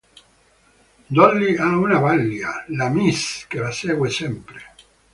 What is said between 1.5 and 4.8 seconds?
ha una balia, la "miss", che la segue sempre.